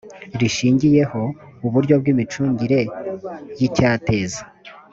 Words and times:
rishingiyeho 0.39 1.23
uburyo 1.65 1.95
bw 2.01 2.05
imicungire 2.13 2.79
y 3.59 3.61
icyateza 3.67 4.41